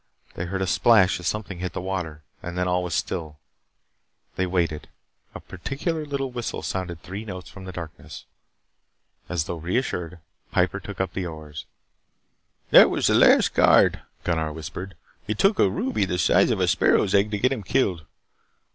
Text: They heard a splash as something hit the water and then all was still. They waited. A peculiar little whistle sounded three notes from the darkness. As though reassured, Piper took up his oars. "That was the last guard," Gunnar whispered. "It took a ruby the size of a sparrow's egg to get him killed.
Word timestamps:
They 0.33 0.45
heard 0.45 0.63
a 0.63 0.65
splash 0.65 1.19
as 1.19 1.27
something 1.27 1.59
hit 1.59 1.73
the 1.73 1.79
water 1.79 2.23
and 2.41 2.57
then 2.57 2.67
all 2.67 2.81
was 2.81 2.95
still. 2.95 3.37
They 4.35 4.47
waited. 4.47 4.87
A 5.35 5.39
peculiar 5.39 6.07
little 6.07 6.31
whistle 6.31 6.63
sounded 6.63 7.03
three 7.03 7.23
notes 7.23 7.51
from 7.51 7.65
the 7.65 7.71
darkness. 7.71 8.25
As 9.29 9.43
though 9.43 9.57
reassured, 9.57 10.17
Piper 10.51 10.79
took 10.79 10.99
up 10.99 11.13
his 11.13 11.27
oars. 11.27 11.65
"That 12.71 12.89
was 12.89 13.05
the 13.05 13.13
last 13.13 13.53
guard," 13.53 14.01
Gunnar 14.23 14.51
whispered. 14.51 14.95
"It 15.27 15.37
took 15.37 15.59
a 15.59 15.69
ruby 15.69 16.05
the 16.05 16.17
size 16.17 16.49
of 16.49 16.59
a 16.59 16.67
sparrow's 16.67 17.13
egg 17.13 17.29
to 17.29 17.37
get 17.37 17.51
him 17.51 17.61
killed. 17.61 18.07